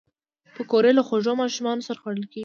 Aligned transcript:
پکورې 0.55 0.91
له 0.97 1.01
خوږو 1.07 1.33
ماشومانو 1.41 1.85
سره 1.87 1.99
خوړل 2.01 2.25
کېږي 2.31 2.39